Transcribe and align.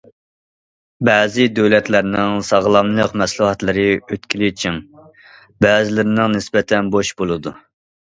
بەزى 1.07 1.43
دۆلەتلەرنىڭ 1.57 2.39
ساغلاملىق 2.47 3.13
مەھسۇلاتلىرى 3.21 3.83
ئۆتكىلى 3.97 4.49
چىڭ، 4.63 4.79
بەزىلىرىنىڭ 5.67 6.33
نىسبەتەن 6.37 6.91
بوش 6.97 7.13
بولىدۇ. 7.21 7.55